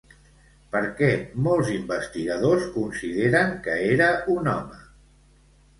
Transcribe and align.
Per 0.75 0.79
què 1.01 1.09
molts 1.49 1.69
investigadors 1.75 2.67
consideren 2.81 3.55
que 3.69 3.79
era 3.93 4.13
un 4.39 4.53
home? 4.59 4.83